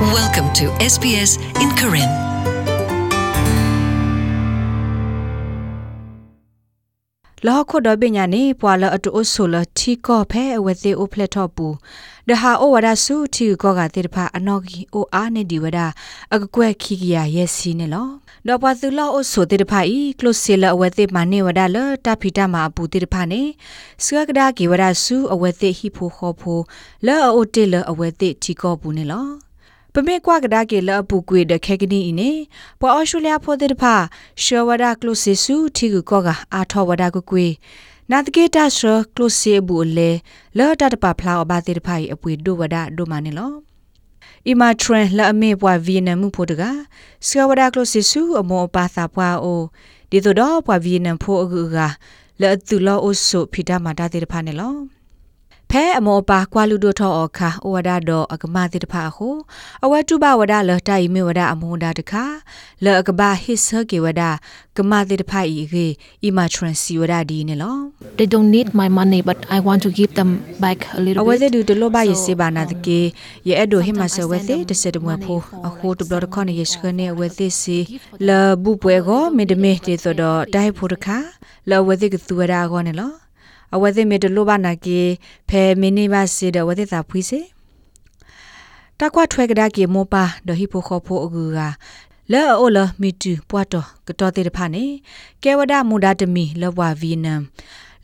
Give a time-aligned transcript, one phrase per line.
[0.00, 2.10] Welcome to SBS in Karen.
[7.46, 11.66] လောခုဒဘညာနေပွာလအတူအဆိုလတီကောဖဲအဝဲသေးအိုဖလက်တော့ပူ
[12.28, 15.86] ဒဟာအိုဝဒါဆူတီကောကတိတဖာအနော်ဂီအိုအာနေဒီဝဒါ
[16.34, 18.08] အကကွဲခိကရရဲ့စီနေလော
[18.46, 23.42] ဒေါ်ပသူလောအိုဆိုတိတဖာဤကလုစီလအဝဲသေးမနေဝဒါလတဖီတမအပူတိတဖာနေ
[24.04, 26.58] စကကဒါကီဝဒါဆူအဝဲသေးဟီဖိုခေါ်ဖို
[27.06, 29.47] လောအိုတေလအဝဲသေးတီကောပူနေလောပ
[30.06, 32.30] မေကွာကဒါကေလအပူကွေဒခဲကနီအင်းနေ
[32.80, 33.94] ပေါ်အော်စတြေးလျဖိုတဲ့တဖာ
[34.42, 37.46] ရှောဝဒါကလုစီဆူတီကူကောကအာထောဝဒါကကွေ
[38.10, 40.10] နာတကေတာရှောကလုစီဘူးလေ
[40.58, 43.52] လောတတပဖလာအဘာတဲ့တဖာအပွေဒိုဝဒါဒိုမနီလော
[44.46, 46.62] အီမာထရန်လာအမေပွားဗီယက်နမ်မှုဖို့တက
[47.28, 49.62] စကဝဒါကလုစီဆူအမောပါသာပွားအို
[50.10, 51.76] ဒီတော့ပွားဗီယက်နမ်ဖို့အကူက
[52.40, 54.97] လဲတူလောအိုဆုဖီတာမာတာတဲ့တဖာနေလော
[55.70, 59.28] ဖဲအမောပါကွာလူတို့ထောအခါဩဝဒတော့အကမတိတဖာဟု
[59.84, 62.24] အဝတုဘဝဒလတိုင်မေဝဒအမုန်ဒါတခါ
[62.84, 64.22] လောအကဘာဟစ်ဆကေဝဒ
[64.76, 65.86] ကမတိတဖာဤကေ
[66.24, 67.76] အီမာထရန်စီဝဒဒီနေလော
[68.16, 70.30] they don't need my money but i want to give them
[70.62, 73.00] back a little အဝဲ bit တဲ့ဒူတလောဘရစေဘာနာတကေ
[73.48, 75.38] ရဲ့အဒိုဟိမဆဝဲတဲ့တစတမွေဖို
[75.68, 77.78] အခုတဘလခေါနေရစခနေဝဲတဲ့စီ
[78.26, 78.28] လ
[78.62, 81.18] ဘူပွဲကိုမေဒမေတေသောတော့တိုင်ဖို့တခါ
[81.70, 83.27] လောဝဲတဲ့ကသူဝဒကောနေလော
[83.74, 85.00] အဝဲသိမေတလိုဘာနာကေ
[85.48, 87.40] ဖဲမင်းနေပါစေတဲ့ဝဲသိတာဖွီးစေ
[89.00, 91.60] တကွာထွဲကဒါကေမောပါဒဟိဖိုခေါဖိုအကူက
[92.32, 94.84] လဲအိုလမီတူပွားတော့ကတော်တေတဖာနေ
[95.42, 97.40] ကဲဝဒမူဒါတမီလဘဝဗီနမ်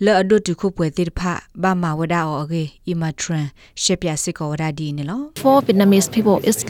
[0.05, 3.47] လဲအဒုတ်တခုပွဲတေတဖာဘာမဝဒါအော်ကေအီမထရန်
[3.83, 6.61] ရှက်ပြစစ်ကောဝဒါဒီနေလော for vietnamese people it's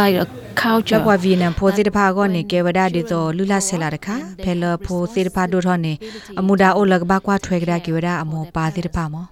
[0.00, 0.26] like a
[0.60, 5.92] ကျ culture ပွားဗီနမ်ဖိုတေတဖာကောနေကေဝဒါဒီတော့လူလာဆဲလာတခါဖဲလဖိုတေတဖာဒိုထောနေ
[6.38, 9.24] အမူဒါအိုလကဘာကွာထွဲကဒါကေဝဒါအမောပါတေတဖာမော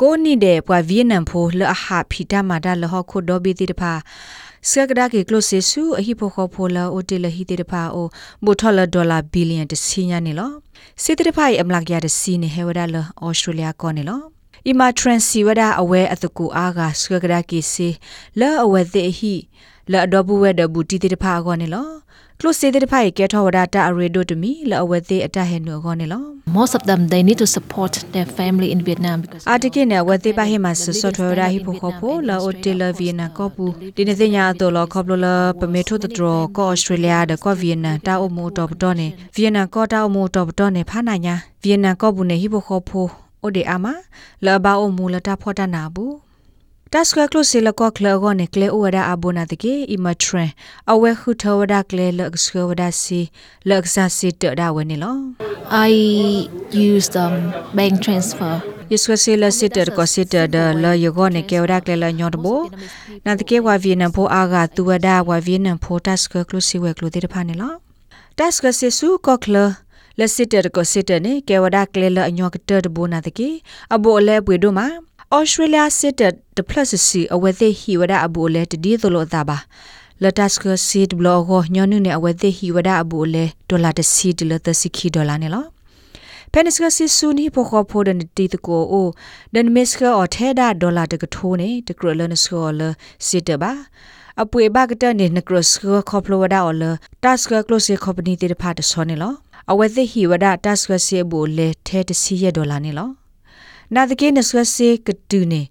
[0.00, 3.92] ကိုနိတဲ့ပွားဗီနမ်ဖိုလအဟာဖီတာမာဒါလဟခုဒိုဘီတေတဖာ
[4.70, 8.06] စကဒါကေကလိုဆေဆူအဟိဖိုခေါဖိုလာအိုတေလဟီတေတဖာအို
[8.44, 10.50] ဘိုထလဒေါ်လာဘီလီယံတစီညာနေလော
[11.02, 14.20] စေတေတဖာအမလာကရတစီနေဟဲဝဒါလအော်စတြေးလျကောနေလော
[14.68, 17.88] အီမာထရန်စီဝဒါအဝဲအတကူအားကစကဒါကေစီ
[18.40, 19.34] လောအဝဲသေဟိ
[19.92, 21.88] လာအဒဘူဝဲဒဘူတီတေတဖာကောနေလော
[22.38, 33.64] ကလိုစေတေတဖာကဲထောဝဒါတာအရေဒိုတမီလာအဝဲသေအတဟဲနိုကောနေလော most of them they need to support their family in vietnam because အာတကိနေဝဲသေးပါဟိမဆဆော့ထွဲရာဟိဖိုခေါဖိုလာအိုတေလဗီယနာကောပူ
[33.96, 42.10] ဒီနေသိညာတော့လောခေါပလိုလာပမေထိုတတရောကောဩစတြေးလျဒကောဗီယနာတာအမိုတော့ပတော့နေဗီယနာကောတာအမိုတော့ပတော့နေဖာနာညာဗီယနာကော
[46.92, 50.36] တာဖော်တနာဘူးတက်စကကလစီလကောကလဂောနေကလေအိုဝဒါအဘနာတကေအီမထရ
[50.92, 53.20] အဝဲခုထဝဒါကလေလက်စကဝဒါစီ
[53.68, 55.16] လက်ဆာစီတဒါဝနေလော
[55.90, 55.94] i
[56.90, 57.34] use them
[57.76, 58.54] bank transfer
[58.92, 62.60] ယစကစီလစစ်တကောစစ်တဒလယောဂနေကေဝဒါကလေလညောတဘော
[63.26, 67.72] နာတကေဝါဗီနံဖိုအာဂါတူဝဒါဝါဗီနံဖိုတက်စကကလစီဝဲကလိုတေတဖာနေလော
[68.38, 69.56] တက်စကစီဆူကောကလ
[70.18, 73.48] လက်စစ်တကောစစ်တနေကေဝဒါကလေလညောကတဒဘောနာတကေ
[73.94, 74.88] အဘောလဲပွေတို့မှာ
[75.32, 79.54] Australia sit at the plus si awethe hi wada abu le tdi tholo ta ba
[80.22, 84.32] latas ko sit blog ho nyonu ne awethe hi wada abu le dollar de si
[84.38, 85.60] de la sikhi dollar ne lo
[86.52, 89.02] peniska si suni po kho pho de ti to ko o
[89.54, 92.60] den miska o the da dollar de ko tho ne de kro le ne so
[92.78, 92.88] le
[93.28, 93.72] sit de ba
[94.42, 96.84] အပွေဘကတနေနကရစကခေါပလိုဝဒါအော်လ
[97.22, 99.32] တက်စကကလိုစီကော်ပနီတေဖာတဆောနေလော
[99.70, 103.21] အဝဲသိဟီဝဒါတက်စကစီဘူလေထဲတစီရဒေါ်လာနေလော
[103.94, 105.62] နာတကေနဆွစေကတူနေ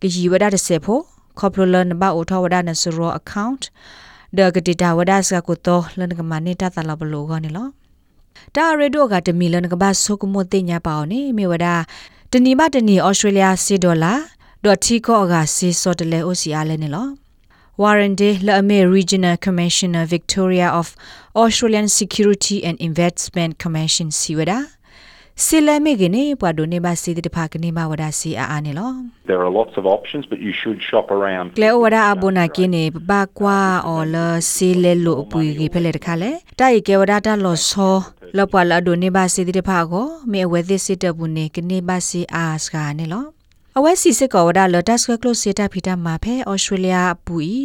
[0.00, 1.02] ကကြီးဝဒတဆေဖို့
[1.38, 3.56] ခေါပလိုလန်ဘာအိုထဝဒနစရောအကောင့်
[4.36, 7.68] ဒဂတိတာဝဒစကုတောလန်ကမနေတာတလဘလောကနေလော
[8.54, 11.66] တာရီဒိုကတမီလန်ကဘာဆုကမတိညာပါအောင်နေမေဝဒ
[12.32, 14.14] တနီမတနီဩစတြေးလျစီဒေါ်လာ
[14.64, 17.08] ဒေါ်တီကောကစီစောတလေအိုစီအားလဲနေလော
[17.76, 20.94] Warren Day, La Ame Regional Commissioner Victoria of
[21.34, 24.58] Australian Security and Investment Commission Siwada.
[25.42, 28.90] စီလမေကနေပွာဒိုနေပါစီတဖာကနေမဝဒါစီအာအာနေလော
[29.30, 31.46] There are lots of options, but you should shop around.
[31.58, 34.16] ကလေဝဒါအဘနာကင်းနေပပကွာအော်လ
[34.52, 36.30] စီလေလိုအပူကြီးဖဲလေတခါလေ
[36.60, 37.96] တိုက်ကဲဝဒါတာလောဆော
[38.38, 43.24] လပွာလာဒိုနေပါစီတဖာကိုမေဝဲသစ်စစ်တဘူးနေကနေပါစီအာစကနေလော
[43.78, 47.56] အဝဲစီစစ်ကောဝဒါလတ်စကကလိုစီတာဖီတာမာဖဲဩစတြေးလျပူီ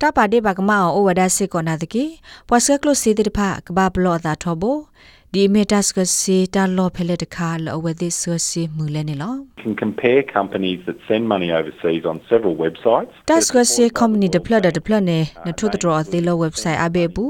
[0.00, 2.04] တပါဒေဘကမအောဝဒါစစ်ကောနာတကေ
[2.48, 4.64] ပွာစကကလိုစီတဖာကဘာဘလောသာထောဘ
[5.34, 13.12] ဒီမီတာစကစီတာလောဖဲလေတခါလောဝဲသစ်ဆစီမူလဲနေလော You can compare companies that send money overseas on several websites.
[13.30, 16.78] Das ko se company de plot de plot ne na thu tro a lo website
[16.86, 17.24] abe bu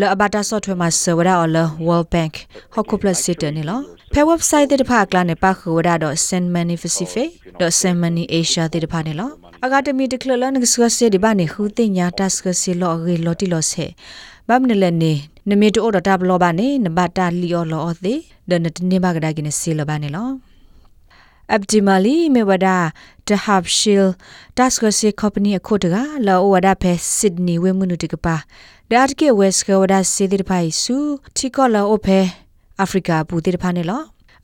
[0.00, 2.34] lo abata software ma server or lo world bank
[2.74, 3.76] hokku plus sit ne lo
[4.14, 7.28] phe website de pha kla ne pa khu da do send money pacific
[7.60, 9.28] do send money asia de pha ne lo
[9.66, 12.06] အဂါတမီတကလလနကစကဆေဒီဘာနေခူတင်ညာ
[14.48, 15.12] တတ်စကစီလောရီလော်တီလော်ဆေဘမ်နလနေ
[15.48, 18.20] နမီတိုဒတာဘလောဘာနေနဘတာလီယောလောအသေး
[18.50, 20.28] ဒနတနေဘာဂဒါကိနစီလဘာနေလော
[21.56, 22.92] optimally me wada
[23.26, 24.16] to have shield
[24.56, 28.36] task se company akho daga la wada phe sydney we munu tig pa
[28.90, 30.96] dat ke west ke wada se dir phai su
[31.36, 32.20] thiko la o phe
[32.84, 33.98] africa bu dir pha ne lo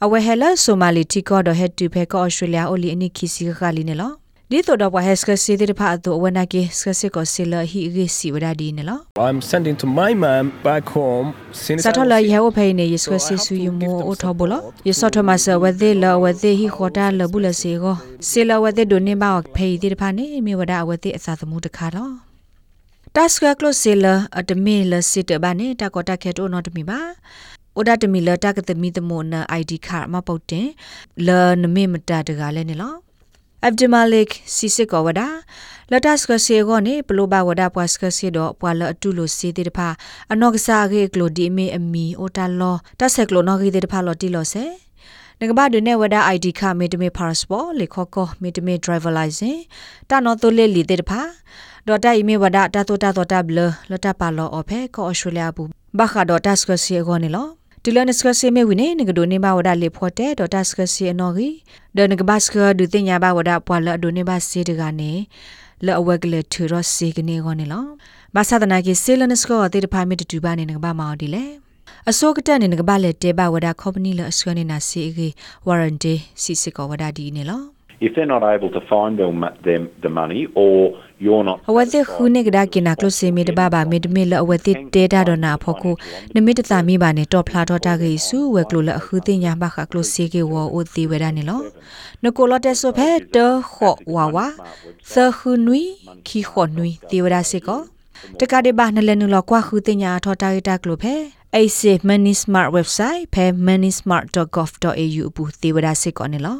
[0.04, 3.82] awe hela somali thiko do head to phe ko australia oli ani khisi ka li
[3.88, 4.08] ne lo
[4.52, 8.98] ဒီတော့တော့ဟက်စကစီတဲ့ဖာတော့ဝနာကေစကစီကိုစီလာဟီဂီစီဝဒါဒီနေလော
[9.28, 11.28] I'm sending to my mom back home
[11.64, 14.52] since စတ်ထလာယေဝဖေးနေယစကစီဆူယမိုအိုထဘလ
[14.88, 17.96] ယစထမဆဝဒေလဝဒေဟီခေါတာလဘူးလစီကို
[18.28, 22.12] စီလဝဒေဒိုနေမောက်ဖေးတဲ့ဖာနေမြေဝဒါဝဒေအစာသမှုတခါတော့
[23.14, 24.06] တက်စကကလစီလ
[24.38, 27.00] အတမီလစစ်တဘာနေတာကောတာခဲတိုနော်တမီပါ
[27.76, 30.68] အိုဒါတမီလတာကတမီတမိုနာ ID ကာမပုတ်တင်
[31.26, 31.28] လ
[31.62, 32.94] နမေမတာတကလည်းနေလော
[33.60, 35.44] Abdimalik Sisik wada
[35.90, 39.12] latas ka se go ne plo ba wada pas ka se do pwa la atu
[39.12, 39.88] lo se de pha
[40.32, 43.68] anok sa ge klo di me ami o ta lo ta se klo no ge
[43.74, 44.64] de pha lo ti lo se
[45.42, 49.60] ငကဘာဒနေဝဒ ID ခမေတမေ passport လေခခမေတမေ driver license
[50.08, 51.22] တာနော်တိုလေလီတဲ့ဖာ
[51.86, 53.58] ဒေါ်တာအီမေဝဒတာတိုတာတိုတာဘလ
[53.90, 55.68] လတာပါလောအဖေကောဩစတြေးလျဘူး
[55.98, 57.46] ဘာခါဒေါ်တာစကစီဂောနေလော
[57.84, 61.54] တူလနစကစီမေဝိနေငကဒိုနေဘဝဒလေဖော်တဲ့ဒေါ်တာစကစီအနော်ကြီး
[61.96, 65.12] ဒနကဘတ်စကဒူတင်ညာဘဝဒပွာလဒိုနေဘစီတကနေ
[65.84, 67.84] လောအဝက်ကလေထူရစီကနေကောနေလော
[68.34, 71.44] ဘာသာဒနာကြီးစေလနစကောအတေတဖာမီတူဘာနေငကဘာမော်ဒီလေ
[72.10, 75.28] အစောကတနေငကဘာလေတေဘဝဒကော်ပနီလအစကနေနာစီဂီ
[75.66, 77.62] ဝရန်တီစီစကောဝဒဒီနေလော
[78.06, 79.34] If they're not able to find them,
[79.68, 80.74] them the money or
[81.24, 85.94] you're not အဝတိခုနေကဒါကိနာကလစီမီတဘာဘာမီတမီလအဝတိတေတာဒနာဖို့ကို
[86.34, 91.60] နမီတသမီဘာနေတော့ဖလာတော့တာကေစုဝဲကလိုလအခုတင်ညာဘခကလစီကေဝအိုတီဝဲဒနေလော
[92.24, 93.36] နကိုလတက်ဆိုဖဲတ
[93.72, 94.46] ခောဝါဝါ
[95.12, 95.82] သခုနွီ
[96.26, 97.80] ခီခောနွီတီဝဒါစီကော
[98.38, 101.14] တကတဲ့ဘာနလဲနူလကွာခုတင်ညာထော်တာရတာကလိုဖဲ
[101.56, 106.58] AC Money Smart website ဖဲ moneysmart.gov.au ဘူးတီဝဒါစီကောနေလော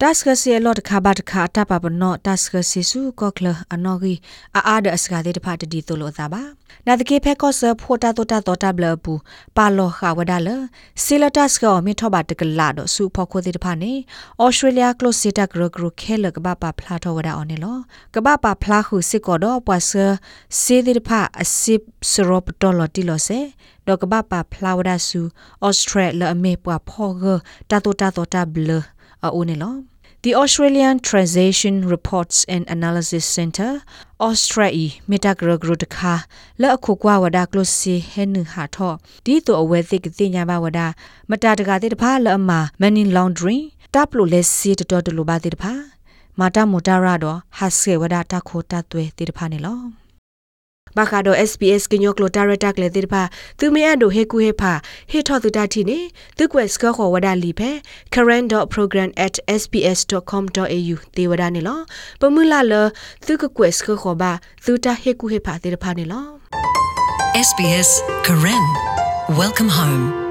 [0.00, 4.14] task se lot kha ba kha ta pa no task se su ko kla anogi
[4.58, 6.42] a a da asga de pha ti to lo ta ba
[6.86, 9.14] na de ke phe ko se pho ta to ta to ta bla bu
[9.56, 10.56] pa lo kha wa da la
[11.04, 13.72] se la task ko mi tho ba de kla do su pho ko de pha
[13.82, 13.92] ne
[14.44, 17.46] australia close sita gro gro khe la ka ba pa phla tho wa da on
[17.50, 17.74] ne lo
[18.14, 20.06] ka ba pa phla khu se ko do pa se
[20.62, 23.40] se de pha asip srop to lo ti lo se
[23.86, 25.20] တော့ကပပဖလာဝဒါဆူ
[25.64, 27.24] ဩစတြေးလျအမေပွားဖောဂ
[27.70, 28.70] တာတိုတာတိုတာဘလ
[29.24, 29.76] အိုနေလော
[30.24, 33.70] The Australian Translation Reports and Analysis Center
[34.28, 36.14] Australia Metagrogrudkha
[36.60, 38.90] la akhokwa wada close hen ha tho
[39.24, 40.86] di to awe thik ti nya ba wada
[41.30, 43.64] mata daga te tpha la ma money laundering
[43.94, 45.74] tap lo le si to to lo ba te tpha
[46.40, 49.74] mata motara do hasse wada ta kho ta twe te tpha ne lo
[50.96, 53.22] ဘာခါဒို SPS ကညိုကလိုတာရတက်လေတိဖာ
[53.58, 54.72] သူမေအဒိုဟေကူဟေဖာ
[55.10, 55.98] ဟေထောသူတာတီနေ
[56.36, 57.70] သူကွယ်စကခေါ်ဝဒါလီဖဲ
[58.14, 61.78] current.program@sps.com.au တေဝဒါနေလော
[62.20, 62.72] ပမူလာလ
[63.26, 64.32] သူကကွယ်စကခေါ်ဘာ
[64.64, 66.26] သူတာဟေကူဟေဖာတေတဖာနေလော
[67.48, 67.90] SBS
[68.26, 68.64] Karen.
[69.40, 70.21] Welcome home.